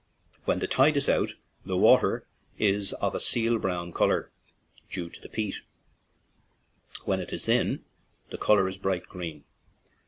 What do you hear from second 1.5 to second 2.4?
the water